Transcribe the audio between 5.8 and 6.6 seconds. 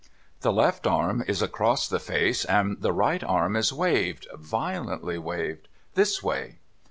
This way.'